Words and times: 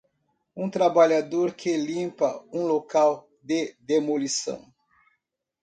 Um 0.55 0.67
trabalhador 0.71 1.53
que 1.53 1.77
limpa 1.77 2.43
um 2.51 2.65
local 2.65 3.29
de 3.43 3.75
demolição. 3.81 4.73